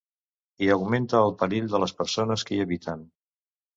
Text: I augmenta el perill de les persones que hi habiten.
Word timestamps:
I 0.67 0.69
augmenta 0.75 1.21
el 1.27 1.33
perill 1.41 1.69
de 1.75 1.83
les 1.85 1.95
persones 2.01 2.47
que 2.49 2.57
hi 2.59 2.63
habiten. 2.65 3.05